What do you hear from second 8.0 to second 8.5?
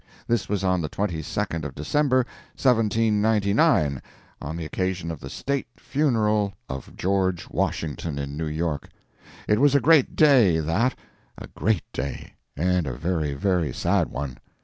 in New